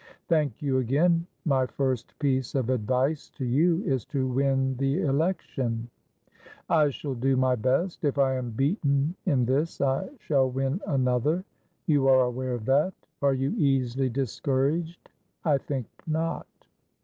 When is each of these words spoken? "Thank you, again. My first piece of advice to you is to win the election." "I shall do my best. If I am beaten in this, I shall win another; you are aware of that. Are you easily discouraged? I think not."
"Thank 0.27 0.63
you, 0.63 0.79
again. 0.79 1.27
My 1.45 1.67
first 1.67 2.17
piece 2.17 2.55
of 2.55 2.71
advice 2.71 3.29
to 3.35 3.45
you 3.45 3.83
is 3.83 4.03
to 4.05 4.27
win 4.27 4.75
the 4.77 5.01
election." 5.03 5.91
"I 6.67 6.89
shall 6.89 7.13
do 7.13 7.37
my 7.37 7.53
best. 7.55 8.03
If 8.03 8.17
I 8.17 8.33
am 8.33 8.49
beaten 8.49 9.13
in 9.27 9.45
this, 9.45 9.79
I 9.79 10.09
shall 10.17 10.49
win 10.49 10.81
another; 10.87 11.45
you 11.85 12.07
are 12.07 12.21
aware 12.21 12.55
of 12.55 12.65
that. 12.65 12.95
Are 13.21 13.35
you 13.35 13.51
easily 13.59 14.09
discouraged? 14.09 15.11
I 15.45 15.59
think 15.59 15.85
not." 16.07 16.47